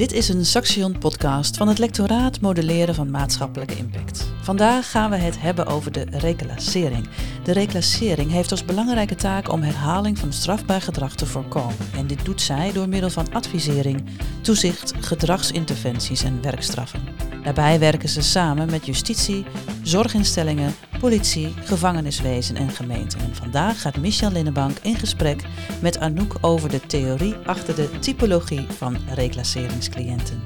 [0.00, 4.32] Dit is een Saxion podcast van het lectoraat Modelleren van Maatschappelijke Impact.
[4.42, 7.08] Vandaag gaan we het hebben over de reclassering.
[7.44, 11.76] De reclassering heeft als belangrijke taak om herhaling van strafbaar gedrag te voorkomen.
[11.96, 14.04] En dit doet zij door middel van advisering,
[14.40, 17.29] toezicht, gedragsinterventies en werkstraffen.
[17.42, 19.44] Daarbij werken ze samen met justitie,
[19.82, 23.20] zorginstellingen, politie, gevangeniswezen en gemeenten.
[23.20, 25.42] En vandaag gaat Michel Linnenbank in gesprek
[25.82, 30.42] met Anouk over de theorie achter de typologie van reclasseringscliënten.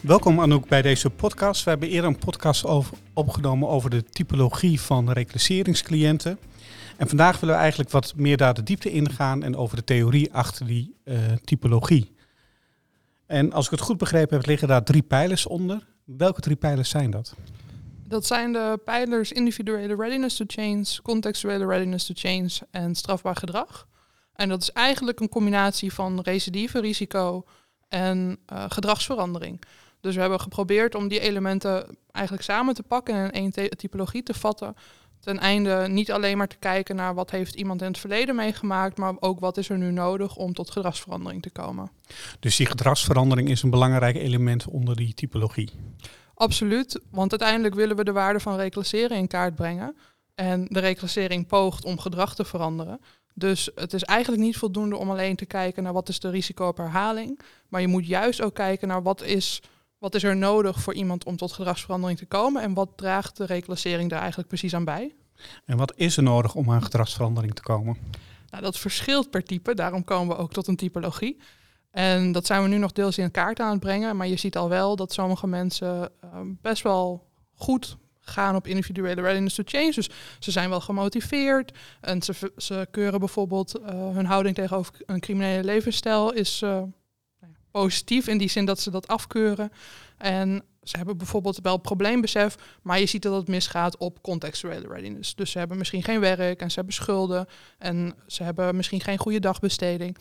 [0.00, 1.64] Welkom Anouk bij deze podcast.
[1.64, 2.64] We hebben eerder een podcast
[3.14, 6.38] opgenomen over de typologie van reclasseringscliënten.
[6.96, 10.32] En vandaag willen we eigenlijk wat meer daar de diepte ingaan en over de theorie
[10.32, 12.12] achter die uh, typologie.
[13.26, 15.86] En als ik het goed begrepen heb, liggen daar drie pijlers onder.
[16.04, 17.34] Welke drie pijlers zijn dat?
[18.08, 23.86] Dat zijn de pijlers individuele readiness to change, contextuele readiness to change en strafbaar gedrag.
[24.34, 27.44] En dat is eigenlijk een combinatie van recidive, risico
[27.88, 29.60] en uh, gedragsverandering.
[30.00, 34.22] Dus we hebben geprobeerd om die elementen eigenlijk samen te pakken en in één typologie
[34.22, 34.74] te vatten.
[35.24, 38.96] Ten einde niet alleen maar te kijken naar wat heeft iemand in het verleden meegemaakt,
[38.96, 41.90] maar ook wat is er nu nodig om tot gedragsverandering te komen.
[42.40, 45.70] Dus die gedragsverandering is een belangrijk element onder die typologie.
[46.34, 49.96] Absoluut, want uiteindelijk willen we de waarde van reclasseren in kaart brengen.
[50.34, 53.00] En de reclassering poogt om gedrag te veranderen.
[53.34, 56.66] Dus het is eigenlijk niet voldoende om alleen te kijken naar wat is de risico
[56.66, 57.40] op herhaling.
[57.68, 59.62] Maar je moet juist ook kijken naar wat is,
[60.04, 62.62] wat is er nodig voor iemand om tot gedragsverandering te komen.
[62.62, 65.14] En wat draagt de reclassering daar eigenlijk precies aan bij.
[65.64, 67.96] En wat is er nodig om aan gedragsverandering te komen?
[68.50, 71.40] Nou, dat verschilt per type, daarom komen we ook tot een typologie.
[71.90, 74.16] En dat zijn we nu nog deels in kaart aan het brengen.
[74.16, 76.30] Maar je ziet al wel dat sommige mensen uh,
[76.60, 79.92] best wel goed gaan op individuele readiness to change.
[79.92, 81.72] Dus ze zijn wel gemotiveerd.
[82.00, 86.82] En ze, ze keuren bijvoorbeeld uh, hun houding tegenover een criminele levensstijl is uh,
[87.80, 89.72] positief in die zin dat ze dat afkeuren.
[90.16, 95.34] En ze hebben bijvoorbeeld wel probleembesef, maar je ziet dat het misgaat op contextuele readiness.
[95.34, 97.46] Dus ze hebben misschien geen werk en ze hebben schulden
[97.78, 100.16] en ze hebben misschien geen goede dagbesteding.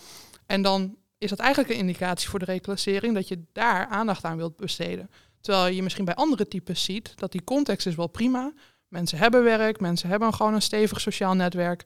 [0.46, 4.38] En dan is dat eigenlijk een indicatie voor de reclassering dat je daar aandacht aan
[4.38, 5.10] wilt besteden.
[5.42, 8.54] Terwijl je misschien bij andere types ziet dat die context is wel prima.
[8.88, 11.84] Mensen hebben werk, mensen hebben gewoon een stevig sociaal netwerk,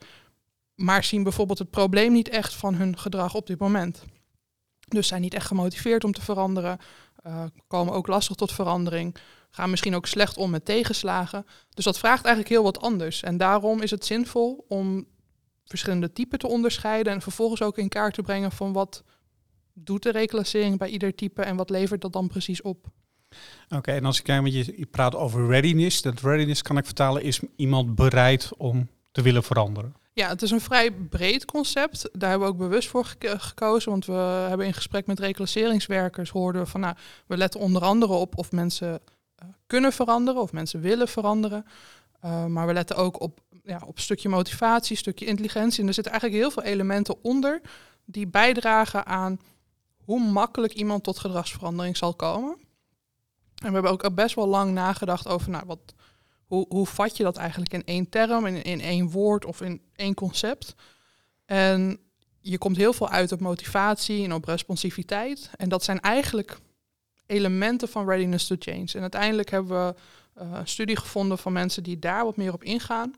[0.76, 4.06] maar zien bijvoorbeeld het probleem niet echt van hun gedrag op dit moment.
[4.88, 6.78] Dus zijn niet echt gemotiveerd om te veranderen,
[7.26, 9.16] uh, komen ook lastig tot verandering,
[9.50, 11.46] gaan misschien ook slecht om met tegenslagen.
[11.70, 13.24] Dus dat vraagt eigenlijk heel wat anders.
[13.24, 15.08] En daarom is het zinvol om
[15.66, 19.04] verschillende typen te onderscheiden en vervolgens ook in kaart te brengen van wat
[19.74, 22.88] doet de reclassering bij ieder type en wat levert dat dan precies op?
[23.70, 26.02] Oké, en als ik kijk, je, je praat over readiness.
[26.02, 29.96] Dat readiness kan ik vertalen, is iemand bereid om te willen veranderen?
[30.18, 32.10] Ja, het is een vrij breed concept.
[32.14, 33.92] Daar hebben we ook bewust voor gekozen.
[33.92, 36.96] Want we hebben in gesprek met reclasseringswerkers hoorden we van nou,
[37.28, 41.66] we letten onder andere op of mensen uh, kunnen veranderen of mensen willen veranderen.
[42.26, 45.82] Uh, maar we letten ook op, ja, op stukje motivatie, stukje intelligentie.
[45.82, 47.62] En er zitten eigenlijk heel veel elementen onder
[48.06, 49.40] die bijdragen aan
[50.04, 52.58] hoe makkelijk iemand tot gedragsverandering zal komen.
[53.56, 55.94] En we hebben ook best wel lang nagedacht over, nou, wat,
[56.48, 59.82] hoe, hoe vat je dat eigenlijk in één term, in, in één woord of in
[59.96, 60.76] één concept.
[61.46, 62.00] En
[62.40, 65.50] je komt heel veel uit op motivatie en op responsiviteit.
[65.56, 66.60] En dat zijn eigenlijk
[67.26, 68.88] elementen van readiness to change.
[68.94, 69.96] En uiteindelijk hebben we
[70.42, 73.14] uh, een studie gevonden van mensen die daar wat meer op ingaan.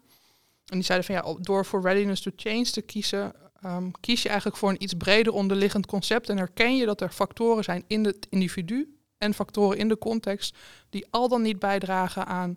[0.65, 3.33] En die zeiden van ja, door voor readiness to change te kiezen,
[3.65, 7.11] um, kies je eigenlijk voor een iets breder onderliggend concept en herken je dat er
[7.11, 10.57] factoren zijn in het individu en factoren in de context
[10.89, 12.55] die al dan niet bijdragen aan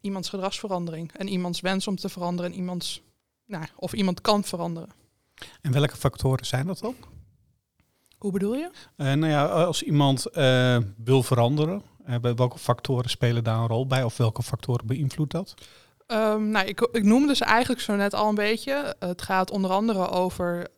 [0.00, 3.02] iemands gedragsverandering en iemands wens om te veranderen en iemands,
[3.46, 4.90] nou, of iemand kan veranderen.
[5.60, 6.94] En welke factoren zijn dat dan?
[8.18, 8.70] Hoe bedoel je?
[8.96, 13.86] Uh, nou ja, als iemand uh, wil veranderen, uh, welke factoren spelen daar een rol
[13.86, 15.54] bij of welke factoren beïnvloedt dat?
[16.06, 18.96] Um, nou, ik, ik noemde ze eigenlijk zo net al een beetje.
[18.98, 20.68] Het gaat onder andere over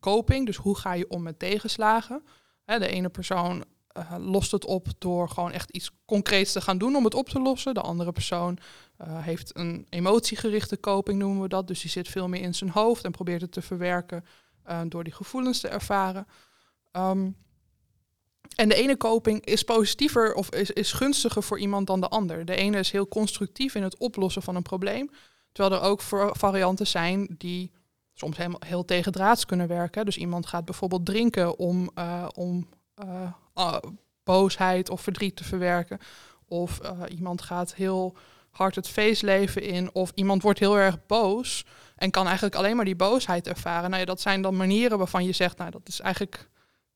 [0.00, 2.22] coping, dus hoe ga je om met tegenslagen.
[2.64, 3.64] Hè, de ene persoon
[3.98, 7.28] uh, lost het op door gewoon echt iets concreets te gaan doen om het op
[7.28, 7.74] te lossen.
[7.74, 8.58] De andere persoon
[9.00, 11.66] uh, heeft een emotiegerichte coping, noemen we dat.
[11.66, 14.24] Dus die zit veel meer in zijn hoofd en probeert het te verwerken
[14.68, 16.26] uh, door die gevoelens te ervaren.
[16.92, 17.36] Um,
[18.54, 22.44] en de ene coping is positiever of is, is gunstiger voor iemand dan de ander.
[22.44, 25.10] De ene is heel constructief in het oplossen van een probleem.
[25.52, 26.02] Terwijl er ook
[26.36, 27.72] varianten zijn die
[28.12, 30.04] soms helemaal heel tegendraads kunnen werken.
[30.04, 31.90] Dus iemand gaat bijvoorbeeld drinken om,
[32.34, 32.68] om
[33.54, 33.76] uh,
[34.24, 35.98] boosheid of verdriet te verwerken.
[36.46, 38.16] Of uh, iemand gaat heel
[38.50, 39.94] hard het feestleven in.
[39.94, 41.64] Of iemand wordt heel erg boos
[41.96, 43.90] en kan eigenlijk alleen maar die boosheid ervaren.
[43.90, 46.48] Nou ja, dat zijn dan manieren waarvan je zegt, nou dat is eigenlijk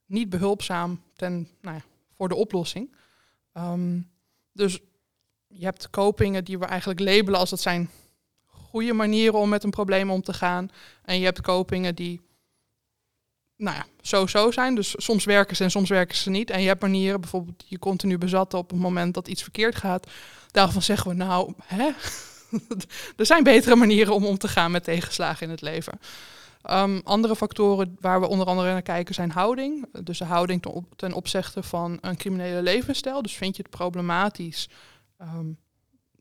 [0.07, 1.83] niet behulpzaam ten, nou ja,
[2.17, 2.95] voor de oplossing.
[3.53, 4.01] Ehm,
[4.53, 4.81] dus
[5.47, 7.91] je hebt copingen die we eigenlijk labelen als dat zijn
[8.47, 10.71] goede manieren om met een probleem om te gaan.
[11.03, 12.21] En je hebt copingen die
[13.59, 14.75] nou ja, zo-zo zijn.
[14.75, 16.51] Dus soms werken ze en soms werken ze niet.
[16.51, 20.11] En je hebt manieren, bijvoorbeeld je continu bezatten op het moment dat iets verkeerd gaat.
[20.51, 21.91] Daarvan zeggen we nou, hè?
[23.17, 25.99] er zijn betere manieren om om te gaan met tegenslagen in het leven.
[26.71, 29.87] Um, andere factoren waar we onder andere naar kijken zijn houding.
[30.03, 33.23] Dus de houding ten, op, ten opzichte van een criminele levensstijl.
[33.23, 34.69] Dus vind je het problematisch
[35.21, 35.59] um,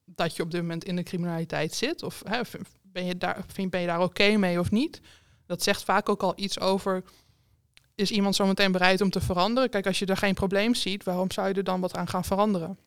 [0.05, 2.03] dat je op dit moment in de criminaliteit zit?
[2.03, 2.41] Of hè,
[2.81, 5.01] ben, je daar, vind, ben je daar oké mee of niet?
[5.45, 7.03] Dat zegt vaak ook al iets over
[7.97, 9.69] is iemand zo meteen bereid om te veranderen?
[9.69, 12.23] Kijk, als je er geen probleem ziet, waarom zou je er dan wat aan gaan
[12.23, 12.77] veranderen?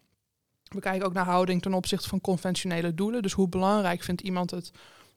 [0.63, 3.23] We kijken ook naar houding ten opzichte van conventionele doelen.
[3.23, 4.71] Dus hoe belangrijk vindt iemand het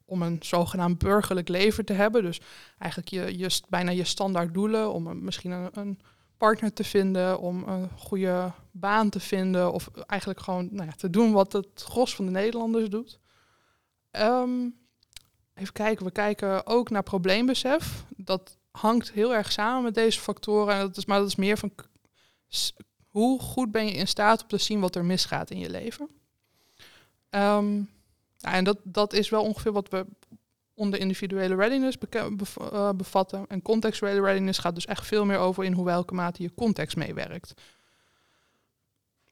[0.06, 2.24] om een zogenaamd burgerlijk leven te hebben?
[2.24, 2.42] Dus
[2.78, 6.00] eigenlijk je, je, bijna je standaard doelen, om misschien een, een,
[6.38, 11.10] partner te vinden, om een goede baan te vinden, of eigenlijk gewoon nou ja, te
[11.10, 13.19] doen wat het gros van de Nederlanders doet.
[14.12, 14.75] Um,
[15.54, 18.06] even kijken, we kijken ook naar probleembesef.
[18.16, 20.74] Dat hangt heel erg samen met deze factoren.
[20.74, 21.72] En dat is, maar dat is meer van
[23.08, 26.10] hoe goed ben je in staat om te zien wat er misgaat in je leven.
[27.30, 27.90] Um,
[28.40, 30.06] en dat, dat is wel ongeveer wat we
[30.74, 33.46] onder individuele readiness uh, bevatten.
[33.48, 36.96] En contextuele readiness gaat dus echt veel meer over in hoe welke mate je context
[36.96, 37.54] meewerkt.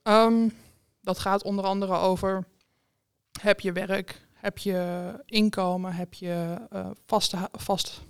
[0.04, 0.54] Um,
[1.02, 2.46] dat gaat onder andere over
[3.42, 8.02] heb je werk, heb je inkomen, heb je uh, vaste, vast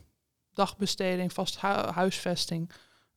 [0.53, 1.57] dagbesteding, vast
[1.93, 2.71] huisvesting.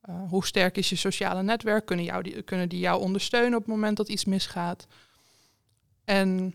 [0.09, 1.87] Uh, hoe sterk is je sociale netwerk?
[1.87, 4.87] Kunnen, jou die, kunnen die jou ondersteunen op het moment dat iets misgaat?
[6.05, 6.55] En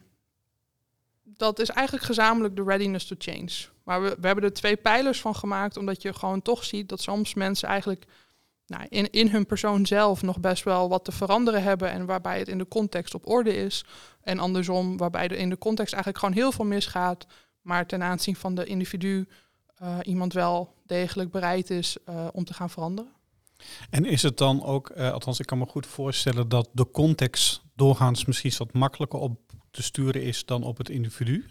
[1.23, 3.51] dat is eigenlijk gezamenlijk de readiness to change.
[3.83, 7.01] Maar we, we hebben er twee pijlers van gemaakt, omdat je gewoon toch ziet dat
[7.01, 8.05] soms mensen eigenlijk
[8.65, 12.39] nou, in, in hun persoon zelf nog best wel wat te veranderen hebben en waarbij
[12.39, 13.85] het in de context op orde is.
[14.21, 17.25] En andersom, waarbij er in de context eigenlijk gewoon heel veel misgaat,
[17.61, 19.27] maar ten aanzien van de individu
[19.81, 23.11] uh, iemand wel degelijk bereid is uh, om te gaan veranderen.
[23.89, 27.61] En is het dan ook, uh, althans ik kan me goed voorstellen dat de context
[27.75, 29.39] doorgaans misschien wat makkelijker op
[29.71, 31.45] te sturen is dan op het individu?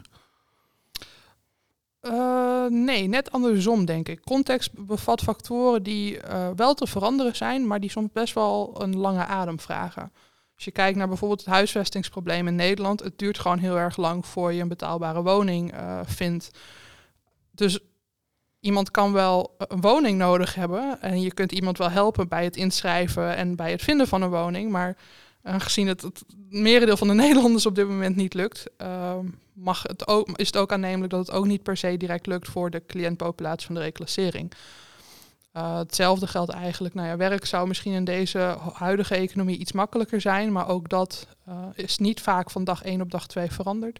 [2.69, 4.21] Nee, net andersom denk ik.
[4.21, 6.19] Context bevat factoren die
[6.55, 10.11] wel te veranderen zijn, maar die soms best wel een lange adem vragen.
[10.55, 14.25] Als je kijkt naar bijvoorbeeld het huisvestingsprobleem in Nederland, het duurt gewoon heel erg lang
[14.25, 15.73] voor je een betaalbare woning
[16.05, 16.51] vindt.
[17.51, 17.79] Dus
[18.59, 22.55] iemand kan wel een woning nodig hebben en je kunt iemand wel helpen bij het
[22.55, 24.97] inschrijven en bij het vinden van een woning, maar
[25.43, 29.17] aangezien het, het merendeel van de Nederlanders op dit moment niet lukt, uh,
[29.53, 32.47] mag het ook, is het ook aannemelijk dat het ook niet per se direct lukt
[32.47, 34.53] voor de cliëntpopulatie van de reclassering.
[35.53, 40.21] Uh, hetzelfde geldt eigenlijk, nou ja, werk zou misschien in deze huidige economie iets makkelijker
[40.21, 43.99] zijn, maar ook dat uh, is niet vaak van dag 1 op dag 2 veranderd.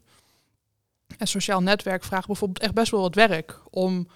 [1.18, 4.08] En sociaal netwerk vraagt bijvoorbeeld echt best wel wat werk om,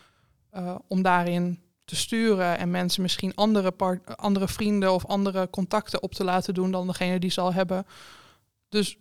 [0.55, 6.03] uh, om daarin te sturen en mensen misschien andere, part, andere vrienden of andere contacten
[6.03, 7.85] op te laten doen dan degene die ze al hebben.
[8.69, 8.97] Dus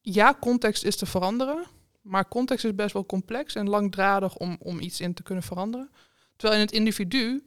[0.00, 1.64] ja, context is te veranderen,
[2.02, 5.90] maar context is best wel complex en langdradig om, om iets in te kunnen veranderen.
[6.36, 7.46] Terwijl in het individu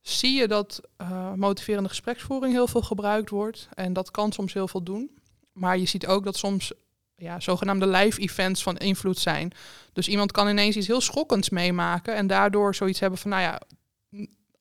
[0.00, 4.68] zie je dat uh, motiverende gespreksvoering heel veel gebruikt wordt en dat kan soms heel
[4.68, 5.18] veel doen.
[5.52, 6.72] Maar je ziet ook dat soms
[7.20, 9.52] ja, zogenaamde live events van invloed zijn.
[9.92, 13.60] Dus iemand kan ineens iets heel schokkends meemaken en daardoor zoiets hebben van, nou ja,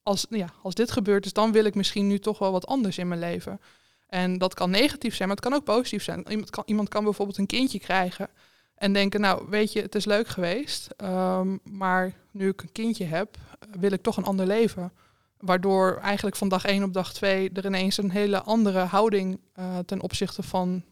[0.03, 2.97] als, ja, als dit gebeurt is, dan wil ik misschien nu toch wel wat anders
[2.97, 3.61] in mijn leven.
[4.07, 6.25] En dat kan negatief zijn, maar het kan ook positief zijn.
[6.29, 8.29] Iemand kan, iemand kan bijvoorbeeld een kindje krijgen
[8.75, 13.05] en denken, nou weet je, het is leuk geweest, um, maar nu ik een kindje
[13.05, 13.37] heb,
[13.79, 14.91] wil ik toch een ander leven.
[15.37, 19.77] Waardoor eigenlijk van dag 1 op dag 2 er ineens een hele andere houding uh,
[19.85, 20.83] ten opzichte van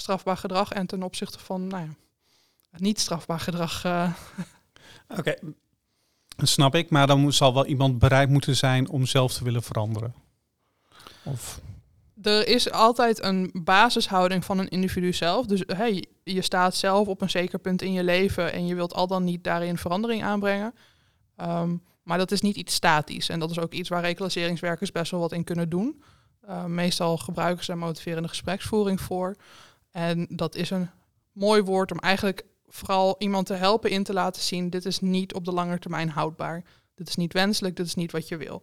[0.00, 1.94] strafbaar gedrag en ten opzichte van nou ja,
[2.78, 3.84] niet strafbaar gedrag.
[3.84, 4.12] Uh.
[5.08, 5.38] Oké, okay.
[6.36, 10.14] Snap ik, maar dan zal wel iemand bereid moeten zijn om zelf te willen veranderen.
[11.22, 11.60] Of...
[12.22, 15.46] Er is altijd een basishouding van een individu zelf.
[15.46, 18.94] Dus hey, je staat zelf op een zeker punt in je leven en je wilt
[18.94, 20.74] al dan niet daarin verandering aanbrengen.
[21.36, 23.28] Um, maar dat is niet iets statisch.
[23.28, 26.02] En dat is ook iets waar reclasseringswerkers best wel wat in kunnen doen.
[26.48, 29.36] Uh, meestal gebruiken ze motiverende gespreksvoering voor.
[29.90, 30.90] En dat is een
[31.32, 35.34] mooi woord om eigenlijk vooral iemand te helpen in te laten zien, dit is niet
[35.34, 36.64] op de lange termijn houdbaar.
[36.94, 38.62] Dit is niet wenselijk, dit is niet wat je wil.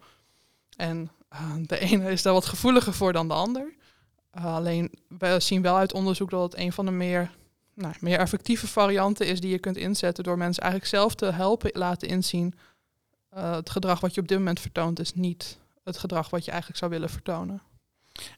[0.78, 3.76] En uh, de ene is daar wat gevoeliger voor dan de ander.
[4.38, 7.32] Uh, alleen we zien wel uit onderzoek dat het een van de meer,
[7.74, 11.70] nou, meer effectieve varianten is die je kunt inzetten door mensen eigenlijk zelf te helpen
[11.74, 12.54] laten inzien.
[13.34, 16.52] Uh, het gedrag wat je op dit moment vertoont is niet het gedrag wat je
[16.52, 17.62] eigenlijk zou willen vertonen.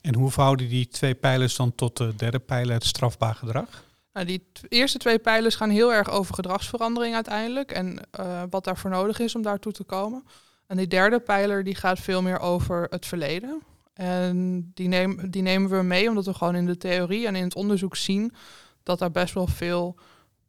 [0.02, 3.86] En hoe verhouden die twee pijlers dan tot de derde pijler, het strafbaar gedrag?
[4.14, 8.90] Nou, die eerste twee pijlers gaan heel erg over gedragsverandering uiteindelijk en uh, wat daarvoor
[8.90, 10.24] nodig is om daartoe te komen.
[10.68, 13.62] En die derde pijler die gaat veel meer over het verleden.
[13.94, 17.44] En die, neem, die nemen we mee omdat we gewoon in de theorie en in
[17.44, 18.34] het onderzoek zien
[18.84, 19.96] dat daar best wel veel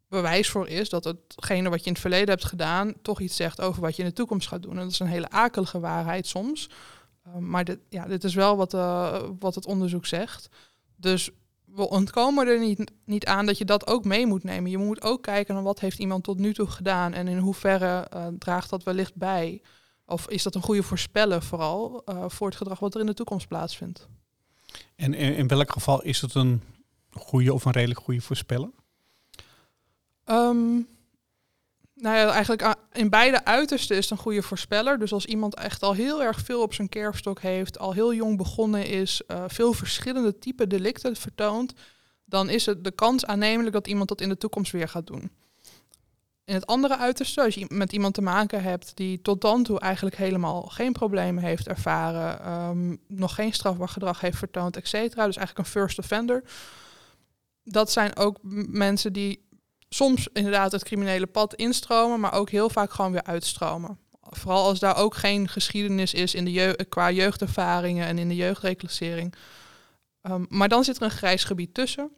[0.09, 3.61] bewijs voor is dat hetgene wat je in het verleden hebt gedaan toch iets zegt
[3.61, 4.77] over wat je in de toekomst gaat doen.
[4.77, 6.69] En dat is een hele akelige waarheid soms.
[7.35, 10.49] Uh, maar dit, ja, dit is wel wat, uh, wat het onderzoek zegt.
[10.97, 11.31] Dus
[11.65, 14.71] we ontkomen er niet, niet aan dat je dat ook mee moet nemen.
[14.71, 18.07] Je moet ook kijken naar wat heeft iemand tot nu toe gedaan en in hoeverre
[18.15, 19.63] uh, draagt dat wellicht bij.
[20.07, 23.49] Of is dat een goede voorspeller vooral voor het gedrag wat er in de toekomst
[23.49, 24.09] plaatsvindt.
[24.97, 26.63] En in, in welk geval is het een
[27.11, 28.71] goede of een redelijk goede voorspeller?
[30.25, 30.89] Um,
[31.95, 34.99] nou ja, eigenlijk in beide uitersten is een goede voorspeller.
[34.99, 38.37] Dus als iemand echt al heel erg veel op zijn kerfstok heeft, al heel jong
[38.37, 41.73] begonnen is, uh, veel verschillende type delicten vertoont,
[42.25, 45.31] dan is het de kans aannemelijk dat iemand dat in de toekomst weer gaat doen.
[46.45, 49.81] In het andere uiterste, als je met iemand te maken hebt die tot dan toe
[49.81, 55.27] eigenlijk helemaal geen problemen heeft ervaren, um, nog geen strafbaar gedrag heeft vertoond, et cetera,
[55.27, 56.43] dus eigenlijk een first offender.
[57.65, 58.39] Dat zijn ook
[58.69, 59.47] mensen die
[59.89, 63.99] soms inderdaad het criminele pad instromen, maar ook heel vaak gewoon weer uitstromen.
[64.21, 69.35] Vooral als daar ook geen geschiedenis is in de qua jeugdervaringen en in de jeugdreclassering.
[70.23, 72.11] Um, maar dan zit er een grijs gebied tussen.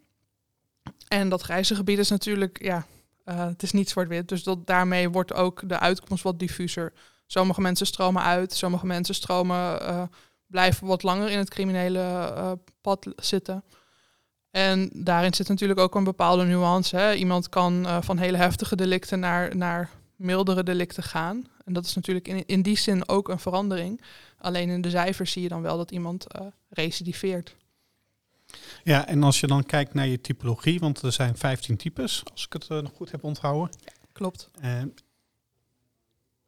[1.08, 2.86] En dat grijze gebied is natuurlijk, ja,
[3.24, 4.28] uh, het is niet zwart-wit.
[4.28, 6.92] Dus dat, daarmee wordt ook de uitkomst wat diffuser.
[7.26, 10.02] Sommige mensen stromen uit, sommige mensen stromen, uh,
[10.46, 13.64] blijven wat langer in het criminele uh, pad zitten.
[14.50, 16.96] En daarin zit natuurlijk ook een bepaalde nuance.
[16.96, 17.14] Hè.
[17.14, 21.46] Iemand kan uh, van hele heftige delicten naar, naar mildere delicten gaan.
[21.64, 24.00] En dat is natuurlijk in, in die zin ook een verandering.
[24.38, 27.56] Alleen in de cijfers zie je dan wel dat iemand uh, recidiveert.
[28.84, 32.44] Ja, en als je dan kijkt naar je typologie, want er zijn 15 types, als
[32.44, 33.76] ik het uh, nog goed heb onthouden.
[34.12, 34.50] Klopt.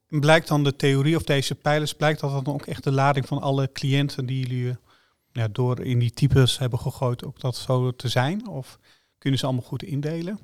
[0.09, 3.41] blijkt dan de theorie of deze pijlers, blijkt dat dan ook echt de lading van
[3.41, 4.77] alle cliënten die jullie
[5.33, 8.49] ja, door in die types hebben gegooid ook dat zo te zijn?
[8.49, 8.79] Of
[9.19, 10.39] kunnen ze allemaal goed indelen?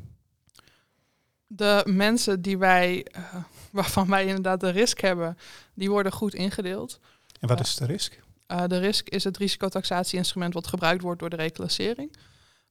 [1.47, 3.35] De mensen die wij, uh,
[3.71, 5.38] waarvan wij inderdaad de risk hebben,
[5.75, 7.00] die worden goed ingedeeld.
[7.40, 8.21] En wat is de risk?
[8.49, 12.16] Uh, de risk is het risicotaxatie-instrument wat gebruikt wordt door de reclassering.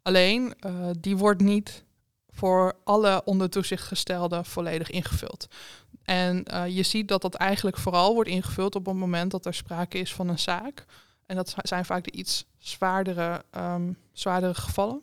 [0.02, 1.84] Alleen, uh, die wordt niet
[2.30, 5.48] voor alle onder toezicht gestelden volledig ingevuld.
[6.04, 9.98] En je ziet dat dat eigenlijk vooral wordt ingevuld op het moment dat er sprake
[9.98, 10.86] is van een zaak
[11.28, 15.02] en dat zijn vaak de iets zwaardere, um, zwaardere gevallen.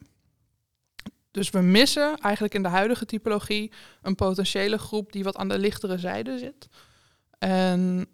[1.31, 5.59] Dus we missen eigenlijk in de huidige typologie een potentiële groep die wat aan de
[5.59, 6.69] lichtere zijde zit.
[7.38, 8.07] En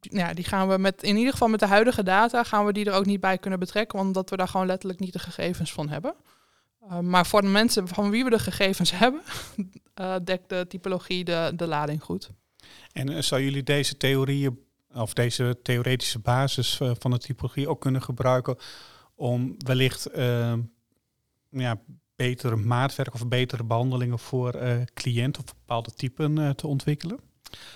[0.00, 2.84] ja, die gaan we met, in ieder geval met de huidige data, gaan we die
[2.84, 5.88] er ook niet bij kunnen betrekken, omdat we daar gewoon letterlijk niet de gegevens van
[5.88, 6.14] hebben.
[6.82, 9.22] Uh, maar voor de mensen van wie we de gegevens hebben,
[10.00, 12.30] uh, dekt de typologie de, de lading goed.
[12.92, 14.58] En uh, zou jullie deze theorieën
[14.94, 18.56] of deze theoretische basis uh, van de typologie ook kunnen gebruiken
[19.14, 20.54] om wellicht uh,
[21.48, 21.80] ja,
[22.16, 27.20] betere maatwerk of betere behandelingen voor uh, cliënten of bepaalde typen te ontwikkelen?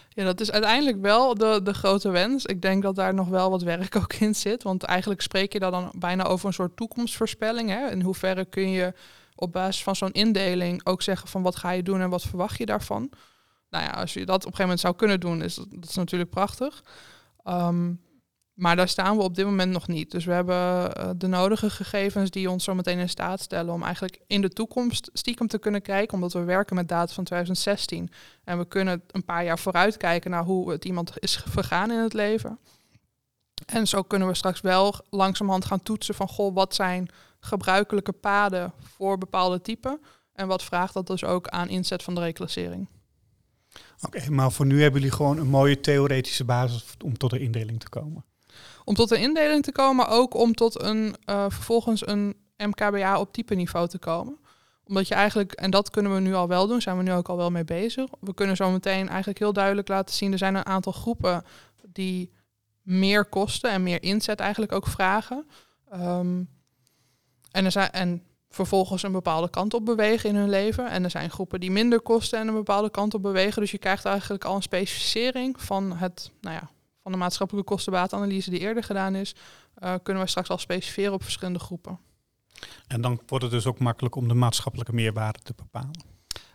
[0.08, 2.44] Ja, dat is uiteindelijk wel de, de grote wens.
[2.44, 4.62] Ik denk dat daar nog wel wat werk ook in zit.
[4.62, 7.68] Want eigenlijk spreek je daar dan bijna over een soort toekomstvoorspelling.
[7.68, 7.90] Hè?
[7.90, 8.92] In hoeverre kun je
[9.34, 12.58] op basis van zo'n indeling ook zeggen van wat ga je doen en wat verwacht
[12.58, 13.10] je daarvan?
[13.70, 15.94] Nou ja, als je dat op een gegeven moment zou kunnen doen, is dat, is
[15.94, 16.82] natuurlijk prachtig.
[17.44, 18.04] Um,
[18.56, 20.10] maar daar staan we op dit moment nog niet.
[20.10, 23.82] Dus we hebben uh, de nodige gegevens die ons zo meteen in staat stellen om
[23.82, 28.10] eigenlijk in de toekomst stiekem te kunnen kijken, omdat we werken met data van 2016.
[28.44, 31.98] En we kunnen een paar jaar vooruit kijken naar hoe het iemand is vergaan in
[31.98, 32.58] het leven.
[33.66, 37.08] En zo kunnen we straks wel langzamerhand gaan toetsen van, goh, wat zijn
[37.40, 40.00] gebruikelijke paden voor bepaalde typen?
[40.32, 42.88] En wat vraagt dat dus ook aan inzet van de reclassering?
[44.00, 47.80] Oké, maar voor nu hebben jullie gewoon een mooie theoretische basis om tot een indeling
[47.80, 48.24] te komen.
[48.84, 53.20] Om tot een indeling te komen, maar ook om tot een uh, vervolgens een MKBA
[53.20, 54.38] op type niveau te komen.
[54.84, 57.28] Omdat je eigenlijk, en dat kunnen we nu al wel doen, zijn we nu ook
[57.28, 58.10] al wel mee bezig.
[58.20, 61.44] We kunnen zo meteen eigenlijk heel duidelijk laten zien, er zijn een aantal groepen
[61.92, 62.32] die
[62.82, 65.46] meer kosten en meer inzet eigenlijk ook vragen.
[65.94, 66.48] Um,
[67.50, 68.22] en, er zijn, en
[68.56, 70.90] vervolgens een bepaalde kant op bewegen in hun leven.
[70.90, 73.60] En er zijn groepen die minder kosten en een bepaalde kant op bewegen.
[73.60, 76.70] Dus je krijgt eigenlijk al een specificering van, het, nou ja,
[77.02, 79.34] van de maatschappelijke kostenbaatanalyse die eerder gedaan is.
[79.82, 81.98] Uh, kunnen we straks al specificeren op verschillende groepen.
[82.86, 86.04] En dan wordt het dus ook makkelijk om de maatschappelijke meerwaarde te bepalen.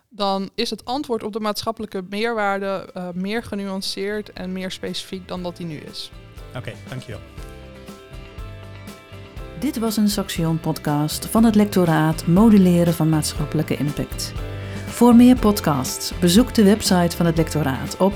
[0.10, 5.43] Dan is het antwoord op de maatschappelijke meerwaarde uh, meer genuanceerd en meer specifiek dan
[5.43, 6.12] dat die nu is.
[6.55, 7.20] Oké, dankjewel.
[9.62, 14.34] Dit was een Saxion podcast van het lectoraat Moduleren van maatschappelijke impact.
[14.86, 18.13] Voor meer podcasts bezoek de website van het lectoraat op